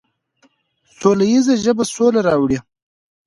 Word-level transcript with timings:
سوله 0.99 1.25
ییزه 1.31 1.53
ژبه 1.63 1.83
سوله 1.93 2.21
راوړي. 2.27 2.57